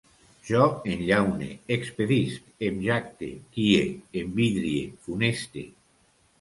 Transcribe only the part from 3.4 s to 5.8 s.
guie, envidrie, funeste